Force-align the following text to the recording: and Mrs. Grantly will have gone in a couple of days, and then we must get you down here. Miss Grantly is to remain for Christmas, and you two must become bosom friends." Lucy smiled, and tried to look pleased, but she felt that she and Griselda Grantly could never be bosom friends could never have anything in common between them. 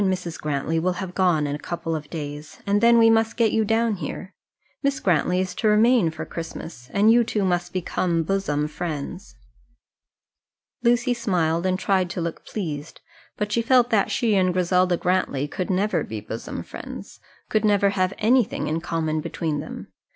and 0.01 0.11
Mrs. 0.11 0.41
Grantly 0.41 0.79
will 0.79 0.93
have 0.93 1.13
gone 1.13 1.45
in 1.45 1.53
a 1.55 1.59
couple 1.59 1.95
of 1.95 2.09
days, 2.09 2.59
and 2.65 2.81
then 2.81 2.97
we 2.97 3.07
must 3.07 3.37
get 3.37 3.51
you 3.51 3.63
down 3.63 3.97
here. 3.97 4.33
Miss 4.81 4.99
Grantly 4.99 5.39
is 5.39 5.53
to 5.53 5.67
remain 5.67 6.09
for 6.09 6.25
Christmas, 6.25 6.89
and 6.91 7.11
you 7.11 7.23
two 7.23 7.45
must 7.45 7.71
become 7.71 8.23
bosom 8.23 8.67
friends." 8.67 9.35
Lucy 10.81 11.13
smiled, 11.13 11.67
and 11.67 11.77
tried 11.77 12.09
to 12.09 12.19
look 12.19 12.43
pleased, 12.47 12.99
but 13.37 13.51
she 13.51 13.61
felt 13.61 13.91
that 13.91 14.09
she 14.09 14.33
and 14.33 14.53
Griselda 14.53 14.97
Grantly 14.97 15.47
could 15.47 15.69
never 15.69 16.03
be 16.03 16.19
bosom 16.19 16.63
friends 16.63 17.19
could 17.51 17.63
never 17.63 17.91
have 17.91 18.11
anything 18.17 18.65
in 18.65 18.81
common 18.81 19.21
between 19.21 19.59
them. 19.59 19.93